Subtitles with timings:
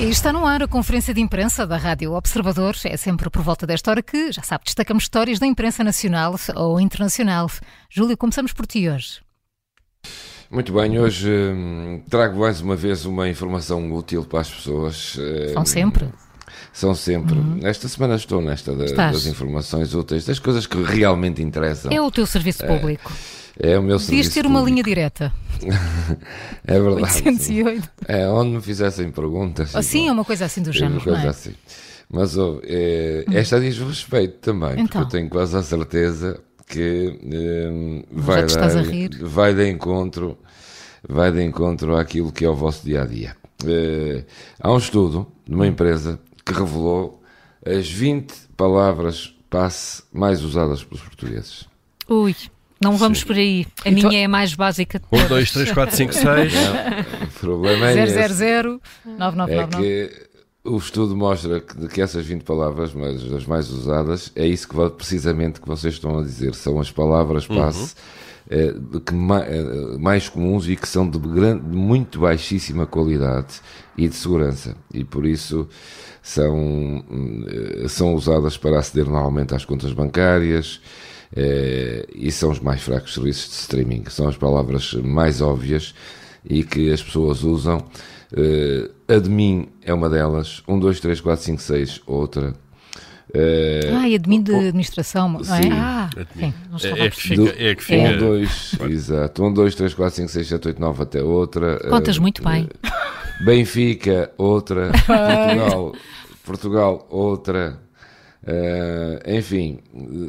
[0.00, 2.74] E está no ar a conferência de imprensa da Rádio Observador.
[2.84, 6.80] É sempre por volta desta hora que, já sabe, destacamos histórias da imprensa nacional ou
[6.80, 7.50] internacional.
[7.90, 9.20] Júlio, começamos por ti hoje.
[10.50, 15.18] Muito bem, hoje hum, trago mais uma vez uma informação útil para as pessoas.
[15.52, 16.08] São sempre.
[16.72, 17.38] São sempre.
[17.38, 17.60] Uhum.
[17.62, 21.92] Esta semana estou nesta da, das informações úteis, das coisas que realmente interessam.
[21.92, 23.12] É o teu serviço público.
[23.62, 24.58] É, é o meu Devias serviço ter público.
[24.58, 25.30] uma linha direta.
[26.66, 27.02] É verdade.
[27.02, 27.90] 808.
[28.06, 29.74] É, onde me fizessem perguntas.
[29.74, 30.94] Assim, é uma coisa assim do género.
[30.94, 31.28] Uma coisa é?
[31.28, 31.54] assim.
[32.12, 34.86] Mas oh, é, esta diz respeito também, Então.
[34.86, 38.84] porque eu tenho quase a certeza que hum, Já vai, estás dar,
[39.22, 40.38] vai de encontro
[41.08, 43.36] vai de encontro àquilo que é o vosso dia a dia.
[43.66, 44.24] Eh,
[44.60, 47.22] há um estudo de uma empresa que revelou
[47.64, 51.66] as 20 palavras passe mais usadas pelos portugueses.
[52.08, 52.34] Ui,
[52.80, 53.66] não vamos por aí.
[53.84, 55.28] A minha é a mais básica de 1, todas.
[55.28, 56.52] 2, 3, 4, 5, 6.
[57.36, 58.34] O problema é esse.
[58.34, 59.76] 000 É 9999.
[59.82, 60.30] que
[60.64, 64.90] o estudo mostra que, que essas 20 palavras, mas as mais usadas, é isso que
[64.90, 66.54] precisamente que vocês estão a dizer.
[66.54, 67.94] São as palavras passe
[68.50, 72.86] eh, de que ma- eh, mais comuns e que são de, grande, de muito baixíssima
[72.86, 73.60] qualidade
[73.96, 74.76] e de segurança.
[74.92, 75.68] E por isso
[76.22, 77.46] são, hum,
[77.82, 80.80] eh, são usadas para aceder normalmente às contas bancárias.
[81.36, 84.04] Eh, e são os mais fracos serviços de streaming.
[84.08, 85.94] São as palavras mais óbvias
[86.44, 87.78] e que as pessoas usam.
[88.32, 92.54] Uh, admin é uma delas, 1, 2, 3, 4, 5, 6, outra.
[93.34, 95.44] Uh, Ah, e admin de administração, não é?
[95.44, 95.70] Sim.
[95.72, 97.54] Ah, sim, não É, a é que fica.
[97.58, 99.44] É que 1, fica 2, exato.
[99.44, 101.78] 1, 2, 3, 4, 5, 6, 7, 8, 9 até outra.
[101.88, 102.68] Contas Uh, muito bem.
[103.44, 104.92] Benfica, outra.
[105.06, 105.92] Portugal,
[106.44, 107.80] Portugal, outra.
[108.42, 109.80] Uh, enfim,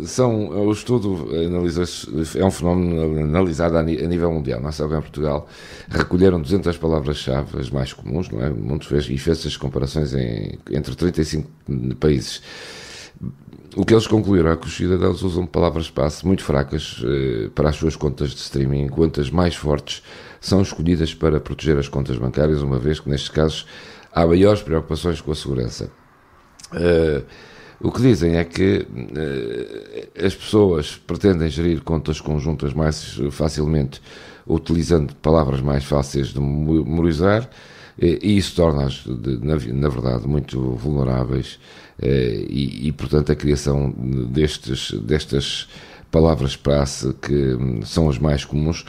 [0.05, 1.85] são, o estudo analisou,
[2.35, 4.59] é um fenómeno analisado a, nível mundial.
[4.71, 5.47] Só cá em Portugal.
[5.89, 8.49] Recolheram 200 palavras-chave, as mais comuns, não é?
[8.49, 11.49] Mundo fez, e fez essas comparações em, entre 35
[11.99, 12.41] países.
[13.75, 17.77] O que eles concluíram é que os cidadãos usam palavras-passe muito fracas eh, para as
[17.77, 20.03] suas contas de streaming, enquanto as mais fortes
[20.41, 23.65] são escolhidas para proteger as contas bancárias, uma vez que, nestes casos,
[24.11, 25.89] há maiores preocupações com a segurança.
[26.73, 27.23] Eh,
[27.83, 34.01] o que dizem é que eh, as pessoas pretendem gerir contas conjuntas mais facilmente
[34.45, 37.49] utilizando palavras mais fáceis de memorizar
[37.99, 41.59] eh, e isso torna-as, na, verdade, muito vulneráveis
[41.99, 43.91] eh, e, e, portanto, a criação
[44.29, 45.67] destes, destas
[46.11, 48.85] palavras praxe que hum, são as mais comuns,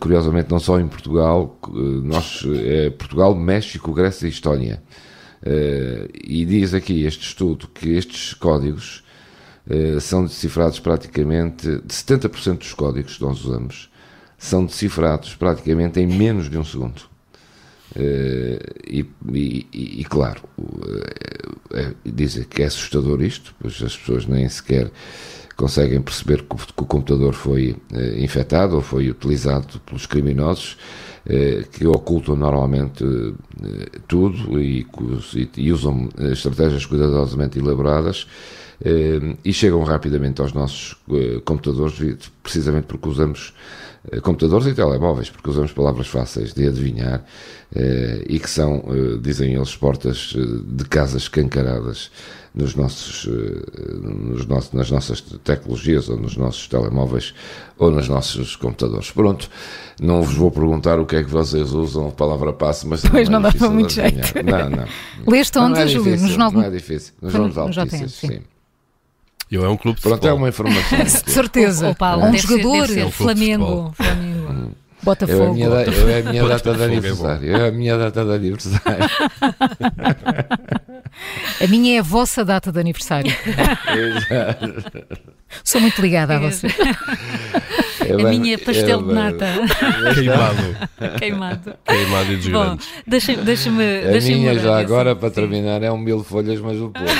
[0.00, 1.58] curiosamente não só em Portugal,
[2.02, 4.82] nós, é Portugal, México, Grécia e Estónia.
[5.42, 9.04] Eh, e diz aqui este estudo que estes códigos
[9.68, 13.90] eh, são decifrados praticamente, de 70% dos códigos que nós usamos,
[14.36, 17.02] são decifrados praticamente em menos de um segundo.
[17.96, 19.66] Eh, e, e-
[20.00, 20.42] e- claro,
[21.72, 24.90] eh, dizem que é assustador isto, pois as pessoas nem sequer
[25.56, 27.76] conseguem perceber que o, que o computador foi
[28.16, 30.76] infectado ou foi utilizado pelos criminosos
[31.72, 34.86] que ocultam normalmente eh, tudo e,
[35.56, 38.26] e- usam eh, estratégias cuidadosamente elaboradas
[38.82, 41.94] eh, e chegam rapidamente aos nossos eh, computadores
[42.42, 43.87] precisamente porque usamos eh,
[44.22, 47.24] computadores e telemóveis, porque usamos palavras fáceis de adivinhar
[47.74, 52.10] eh, e que são, eh, dizem eles, portas eh, de casas escancaradas
[52.54, 57.34] nos nossos, eh, nos nossos, nas nossas tecnologias ou nos nossos telemóveis
[57.78, 59.10] ou nos nossos computadores.
[59.10, 59.48] Pronto,
[60.00, 63.28] não vos vou perguntar o que é que vocês usam, a palavra passe, mas Pois,
[63.28, 64.18] não é dava difícil de muito jeito.
[64.44, 64.86] Não, não.
[65.26, 66.18] Leste Não onde, é Júlio?
[66.18, 67.14] No jornal não é difícil.
[67.20, 68.28] Nos no notícias, sim.
[68.28, 68.40] sim.
[69.50, 70.36] Eu é um clube de Pronto, é futebol.
[70.38, 70.98] uma informação.
[71.04, 71.88] De certeza.
[71.88, 73.94] Ou Paulo, um deve ser- jogador, ser um Flamengo.
[73.96, 74.50] Flamengo.
[74.50, 74.68] Eu é
[75.00, 75.54] a Botafogo.
[75.54, 77.56] minha, da- eu é a minha data de Botafogo é aniversário.
[77.56, 79.10] É a minha data de aniversário.
[81.60, 83.34] A minha é a vossa data de aniversário.
[85.64, 86.68] Sou muito ligada a você.
[88.12, 89.46] A bem- minha é pastel de nata.
[90.14, 91.18] Queimado.
[91.18, 91.74] Queimado.
[91.86, 92.88] Queimado e dos Bom, grandes.
[93.06, 95.34] deixa-me deixa-me A deixa minha já de agora, para Sim.
[95.34, 97.10] terminar, é um mil folhas, mas o pouco.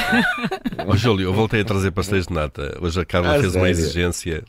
[0.87, 2.77] Ó Júlio, eu voltei a trazer pastéis de nata.
[2.81, 3.71] Hoje a Carla Ah, fez uma sério?
[3.71, 4.43] exigência.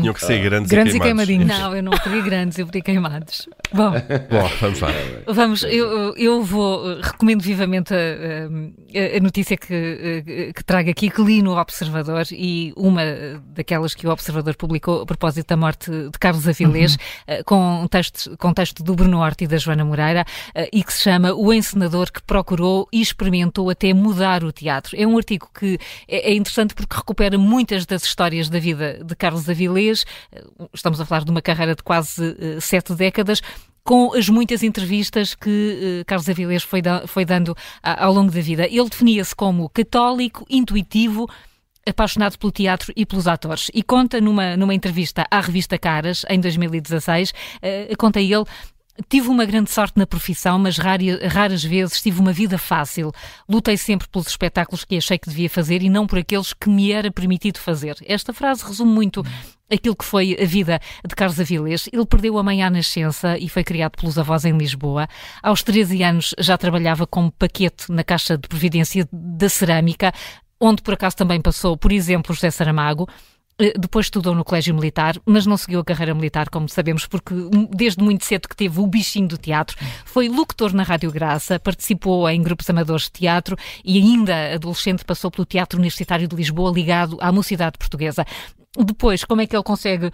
[0.00, 1.26] Tinham que ser grandes, Grandes e e queimados.
[1.28, 1.58] queimadinhos.
[1.60, 3.46] Não, eu não pedi grandes, eu pedi queimados.
[3.72, 4.88] Bom, Bom, vamos lá.
[5.26, 8.48] vamos, eu, eu vou, recomendo vivamente a, a-
[8.94, 13.02] a notícia que, eh, que trago aqui, que li no Observador e uma
[13.46, 16.96] daquelas que o Observador publicou a propósito da morte de Carlos Avilés,
[17.26, 20.82] eh, com, um texto, com texto do Bruno Horta e da Joana Moreira, eh, e
[20.82, 24.96] que se chama O Encenador que Procurou e Experimentou até Mudar o Teatro.
[24.96, 25.78] É um artigo que
[26.08, 30.04] é é interessante porque recupera muitas das histórias da vida de Carlos Avilés.
[30.72, 33.40] Estamos a falar de uma carreira de quase sete décadas
[33.90, 38.40] com as muitas entrevistas que uh, Carlos Avilés foi, da, foi dando ao longo da
[38.40, 38.64] vida.
[38.68, 41.28] Ele definia-se como católico, intuitivo,
[41.84, 43.68] apaixonado pelo teatro e pelos atores.
[43.74, 48.44] E conta numa, numa entrevista à revista Caras, em 2016, uh, conta ele
[49.08, 53.12] Tive uma grande sorte na profissão, mas raras vezes tive uma vida fácil.
[53.48, 56.92] Lutei sempre pelos espetáculos que achei que devia fazer e não por aqueles que me
[56.92, 57.96] era permitido fazer.
[58.04, 59.24] Esta frase resume muito
[59.70, 61.88] aquilo que foi a vida de Carlos Avilés.
[61.92, 65.08] Ele perdeu a mãe à nascença e foi criado pelos avós em Lisboa.
[65.42, 70.12] Aos 13 anos já trabalhava como paquete na Caixa de Previdência da Cerâmica,
[70.60, 73.08] onde por acaso também passou, por exemplo, José Saramago.
[73.60, 77.34] Eh, depois estudou no Colégio Militar, mas não seguiu a carreira militar, como sabemos, porque
[77.70, 79.76] desde muito cedo que teve o bichinho do teatro.
[80.06, 85.30] Foi locutor na Rádio Graça, participou em grupos amadores de teatro e ainda adolescente passou
[85.30, 88.24] pelo Teatro Universitário de Lisboa, ligado à Mocidade Portuguesa.
[88.78, 90.10] Depois, como é que ele consegue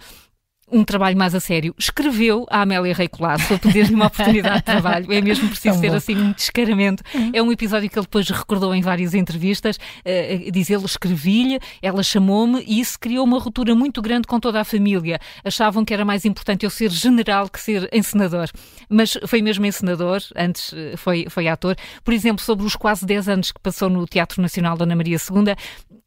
[0.69, 4.63] um trabalho mais a sério, escreveu a Amélia Rei Colasso a pedir-lhe uma oportunidade de
[4.63, 5.11] trabalho.
[5.13, 7.03] É mesmo preciso ser assim um descaramento.
[7.15, 7.31] Uhum.
[7.33, 9.77] É um episódio que ele depois recordou em várias entrevistas.
[9.77, 14.59] Uh, diz ele, escrevi-lhe, ela chamou-me e isso criou uma ruptura muito grande com toda
[14.59, 15.19] a família.
[15.43, 18.49] Achavam que era mais importante eu ser general que ser encenador.
[18.89, 21.75] Mas foi mesmo encenador, antes eh, foi, foi ator.
[22.03, 25.55] Por exemplo, sobre os quase 10 anos que passou no Teatro Nacional Dona Maria II,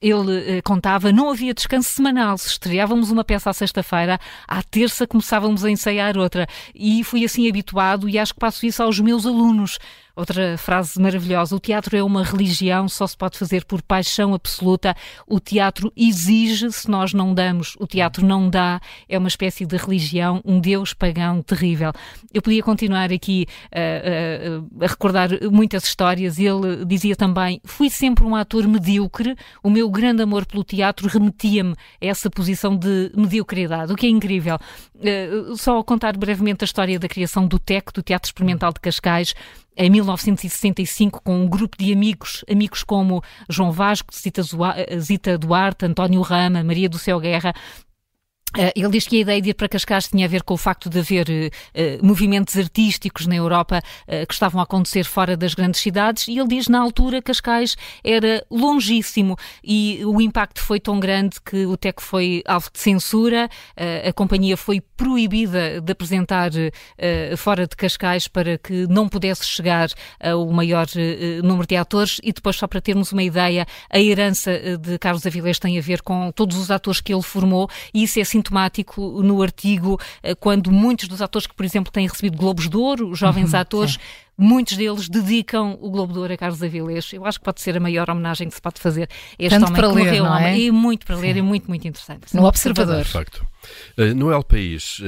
[0.00, 2.38] ele uh, contava, não havia descanso semanal.
[2.38, 4.18] Se estreávamos uma peça à sexta-feira,
[4.50, 6.48] à terça começávamos a ensaiar outra.
[6.74, 9.78] E fui assim habituado e acho que passo isso aos meus alunos.
[10.20, 14.94] Outra frase maravilhosa: o teatro é uma religião, só se pode fazer por paixão absoluta.
[15.26, 18.82] O teatro exige, se nós não damos, o teatro não dá.
[19.08, 21.90] É uma espécie de religião, um Deus pagão terrível.
[22.34, 26.38] Eu podia continuar aqui uh, uh, a recordar muitas histórias.
[26.38, 29.34] Ele dizia também: fui sempre um ator medíocre.
[29.62, 34.10] O meu grande amor pelo teatro remetia-me a essa posição de mediocridade, o que é
[34.10, 34.58] incrível.
[34.96, 39.34] Uh, só contar brevemente a história da criação do TEC, do Teatro Experimental de Cascais
[39.80, 46.62] em 1965 com um grupo de amigos, amigos como João Vasco, Zita Duarte, António Rama,
[46.62, 47.54] Maria do Céu Guerra,
[48.74, 50.90] ele diz que a ideia de ir para Cascais tinha a ver com o facto
[50.90, 55.80] de haver uh, movimentos artísticos na Europa uh, que estavam a acontecer fora das grandes
[55.80, 61.36] cidades e ele diz na altura Cascais era longíssimo e o impacto foi tão grande
[61.44, 63.48] que o TEC foi alvo de censura,
[64.06, 66.50] a companhia foi proibida de apresentar
[67.36, 69.88] fora de Cascais para que não pudesse chegar
[70.20, 70.86] ao maior
[71.42, 75.58] número de atores e depois só para termos uma ideia, a herança de Carlos Avilés
[75.58, 79.22] tem a ver com todos os atores que ele formou e isso é assim sintomático
[79.22, 83.14] no artigo eh, quando muitos dos atores que, por exemplo, têm recebido Globos de Ouro,
[83.14, 84.00] jovens uhum, atores, sim
[84.40, 87.12] muitos deles dedicam o Globo de Ouro a Carlos Avilés.
[87.12, 89.06] Eu acho que pode ser a maior homenagem que se pode fazer a
[89.38, 90.24] este Tanto homem para que ler, morreu.
[90.24, 90.58] Não é?
[90.58, 91.40] E muito para ler Sim.
[91.40, 92.34] e muito, muito interessante.
[92.34, 93.04] No Observador.
[93.04, 93.46] De facto.
[93.98, 95.02] Uh, no El País, uh,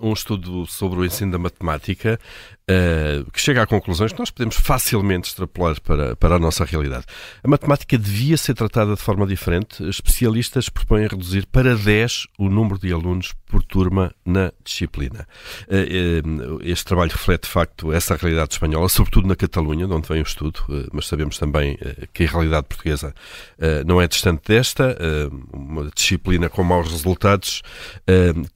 [0.00, 2.18] um estudo sobre o ensino da matemática
[2.62, 7.04] uh, que chega a conclusões que nós podemos facilmente extrapolar para, para a nossa realidade.
[7.42, 9.86] A matemática devia ser tratada de forma diferente.
[9.88, 15.26] Especialistas propõem reduzir para 10 o número de alunos por turma na disciplina.
[16.62, 20.22] Este trabalho reflete, de facto, essa realidade espanhola, sobretudo na Catalunha, de onde vem o
[20.22, 20.60] estudo,
[20.92, 21.76] mas sabemos também
[22.12, 23.12] que a realidade portuguesa
[23.84, 24.96] não é distante desta.
[25.52, 27.62] Uma disciplina com maus resultados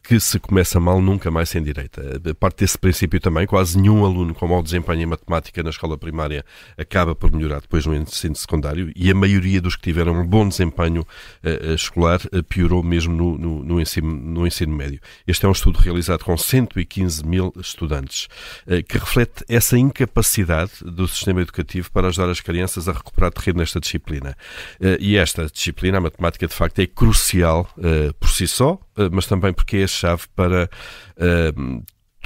[0.03, 2.20] que se começa mal nunca mais sem direita.
[2.38, 6.44] Parte desse princípio também, quase nenhum aluno com mau desempenho em matemática na escola primária
[6.79, 10.48] acaba por melhorar depois no ensino secundário e a maioria dos que tiveram um bom
[10.48, 11.05] desempenho
[11.75, 15.01] escolar piorou mesmo no, no, no, ensino, no ensino médio.
[15.27, 18.29] Este é um estudo realizado com 115 mil estudantes,
[18.89, 19.77] que reflete essa
[20.82, 24.36] do sistema educativo para ajudar as crianças a recuperar terreno nesta disciplina.
[25.00, 27.69] e esta disciplina, a matemática, de facto, é crucial
[28.20, 28.79] por si só,
[29.12, 30.69] mas também porque é a chave para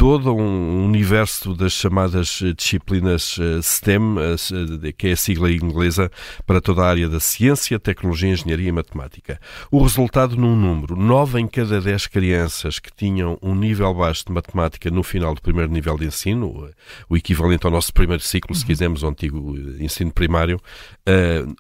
[0.01, 6.11] todo um universo das chamadas eh, disciplinas eh, STEM, eh, que é a sigla inglesa
[6.47, 9.39] para toda a área da ciência, tecnologia, engenharia e matemática.
[9.71, 14.33] O resultado num número, 9 em cada 10 crianças que tinham um nível baixo de
[14.33, 16.71] matemática no final do primeiro nível de ensino,
[17.07, 18.69] o equivalente ao nosso primeiro ciclo, se uhum.
[18.69, 20.59] quisermos, o antigo ensino primário,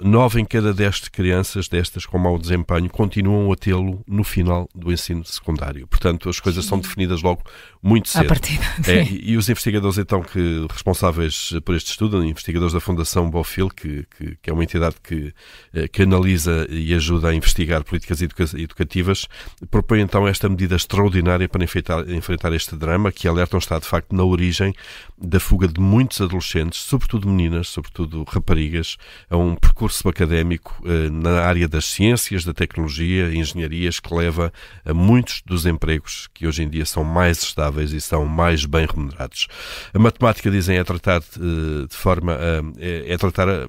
[0.03, 4.91] 9 em cada 10 crianças destas com mau desempenho continuam a tê-lo no final do
[4.91, 5.87] ensino secundário.
[5.87, 7.43] Portanto, as coisas são definidas logo
[7.83, 8.65] muito cedo partida.
[8.87, 13.69] É, e, e, os investigadores, então, que responsáveis por este estudo, investigadores da Fundação Bofil,
[13.69, 15.35] que, que, que, é uma entidade que,
[15.75, 19.27] eh, que analisa e ajuda a investigar políticas educa educativas,
[19.69, 24.15] propõem então esta medida extraordinária para enfrentar, enfrentar este drama, que alertam está, de facto,
[24.15, 24.73] na origem
[25.19, 28.97] da fuga de muitos adolescentes, sobretudo meninas, sobretudo raparigas,
[29.29, 34.53] a um percurso académico eh, na área das ciências, da tecnologia, engenharias, que leva
[34.85, 38.65] a muitos dos empregos que hoje em dia são mais estáveis e são estão mais
[38.65, 39.49] bem remunerados.
[39.93, 42.37] A matemática, dizem, é tratar de, de forma,
[42.79, 43.69] é, é tratar a,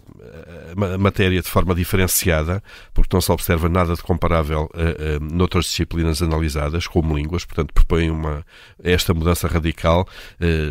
[0.94, 2.62] a, matéria de forma diferenciada,
[2.94, 4.70] porque não se observa nada de comparável
[5.22, 8.46] noutras disciplinas analisadas, como línguas, portanto propõe uma,
[8.84, 10.08] esta mudança radical,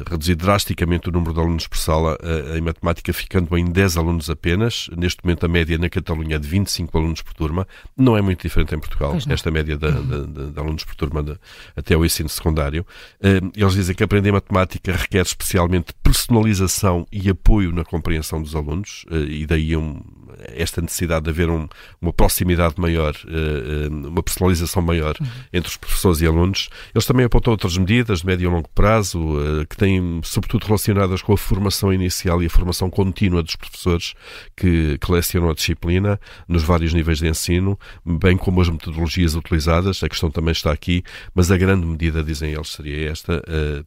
[0.09, 2.19] reduzir drasticamente o número de alunos por sala
[2.57, 4.89] em matemática, ficando em 10 alunos apenas.
[4.97, 8.43] Neste momento a média na Catalunha é de 25 alunos por turma, não é muito
[8.43, 11.25] diferente em Portugal, esta média de, de, de, de alunos por turma
[11.77, 12.85] até o ensino secundário.
[13.61, 19.45] Eles dizem que aprender matemática requer especialmente personalização e apoio na compreensão dos alunos, e
[19.45, 20.01] daí um,
[20.55, 21.69] esta necessidade de haver um,
[22.01, 23.15] uma proximidade maior,
[23.91, 25.27] uma personalização maior uhum.
[25.53, 26.69] entre os professores e alunos.
[26.95, 29.19] Eles também apontam outras medidas de médio e longo prazo,
[29.69, 34.15] que têm sobretudo relacionadas com a formação inicial e a formação contínua dos professores
[34.57, 40.03] que, que lecionam a disciplina nos vários níveis de ensino, bem como as metodologias utilizadas.
[40.03, 41.03] A questão também está aqui,
[41.35, 43.43] mas a grande medida, dizem eles, seria esta: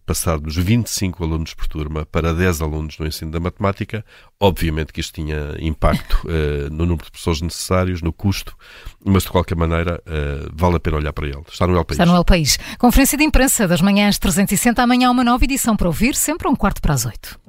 [0.06, 4.06] passar dos 25 alunos por turma para 10 alunos no ensino da matemática.
[4.40, 8.56] Obviamente que isto tinha impacto uh, no número de pessoas necessários, no custo,
[9.04, 11.42] mas de qualquer maneira uh, vale a pena olhar para ele.
[11.52, 12.00] Está no El País.
[12.00, 12.58] Está no El País.
[12.78, 14.82] Conferência de imprensa das manhãs 360.
[14.82, 17.40] Amanhã uma nova edição para ouvir, sempre um quarto para as oito.